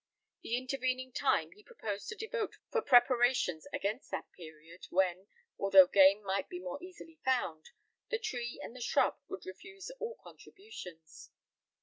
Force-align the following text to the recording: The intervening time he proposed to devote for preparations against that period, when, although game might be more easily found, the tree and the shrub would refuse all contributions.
The 0.41 0.57
intervening 0.57 1.11
time 1.13 1.51
he 1.51 1.61
proposed 1.63 2.09
to 2.09 2.15
devote 2.15 2.55
for 2.71 2.81
preparations 2.81 3.67
against 3.71 4.09
that 4.09 4.31
period, 4.31 4.87
when, 4.89 5.27
although 5.59 5.85
game 5.85 6.23
might 6.23 6.49
be 6.49 6.57
more 6.59 6.81
easily 6.81 7.19
found, 7.23 7.69
the 8.09 8.17
tree 8.17 8.59
and 8.63 8.75
the 8.75 8.81
shrub 8.81 9.19
would 9.27 9.45
refuse 9.45 9.91
all 9.99 10.15
contributions. 10.23 11.29